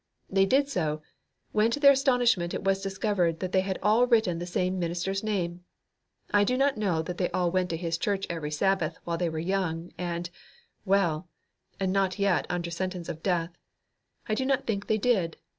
They 0.31 0.47
did 0.47 0.67
so, 0.67 1.03
when 1.51 1.69
to 1.69 1.79
their 1.79 1.91
astonishment 1.91 2.55
it 2.55 2.63
was 2.63 2.81
discovered 2.81 3.39
that 3.39 3.51
they 3.51 3.61
had 3.61 3.77
all 3.83 4.07
written 4.07 4.39
the 4.39 4.47
same 4.47 4.79
minister's 4.79 5.23
name! 5.23 5.63
I 6.33 6.43
do 6.43 6.57
not 6.57 6.75
know 6.75 7.03
that 7.03 7.19
they 7.19 7.29
all 7.29 7.51
went 7.51 7.69
to 7.69 7.77
his 7.77 7.99
church 7.99 8.25
every 8.27 8.49
Sabbath 8.49 8.97
while 9.03 9.19
they 9.19 9.29
were 9.29 9.37
young 9.37 9.91
and, 9.99 10.27
well, 10.85 11.29
and 11.79 11.93
not 11.93 12.17
yet 12.17 12.47
under 12.49 12.71
sentence 12.71 13.09
of 13.09 13.21
death. 13.21 13.51
I 14.27 14.33
do 14.33 14.43
not 14.43 14.65
think 14.65 14.87
they 14.87 14.97
did. 14.97 15.37